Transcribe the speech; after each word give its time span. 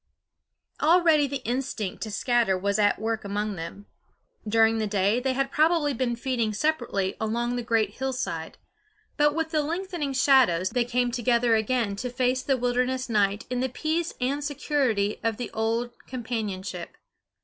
Already 0.81 1.27
the 1.27 1.43
instinct 1.47 2.01
to 2.01 2.09
scatter 2.09 2.57
was 2.57 2.79
at 2.79 2.97
work 2.97 3.23
among 3.23 3.55
them. 3.55 3.85
During 4.47 4.79
the 4.79 4.87
day 4.87 5.19
they 5.19 5.33
had 5.33 5.51
probably 5.51 5.93
been 5.93 6.15
feeding 6.15 6.53
separately 6.55 7.15
along 7.21 7.55
the 7.55 7.61
great 7.61 7.91
hillside; 7.97 8.57
but 9.15 9.35
with 9.35 9.53
lengthening 9.53 10.13
shadows 10.13 10.71
they 10.71 10.85
came 10.85 11.11
together 11.11 11.53
again 11.53 11.95
to 11.97 12.09
face 12.09 12.41
the 12.41 12.57
wilderness 12.57 13.09
night 13.09 13.45
in 13.51 13.59
the 13.59 13.69
peace 13.69 14.15
and 14.19 14.43
security 14.43 15.19
of 15.21 15.37
the 15.37 15.51
old 15.51 15.91
companionship. 16.07 16.97